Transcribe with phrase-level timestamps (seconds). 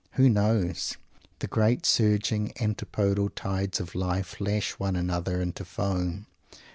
[0.13, 0.97] Who knows?
[1.41, 6.25] The great surging antipodal tides of life lash one another into foam.